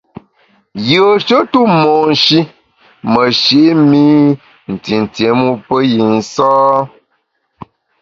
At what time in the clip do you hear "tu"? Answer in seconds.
1.51-1.59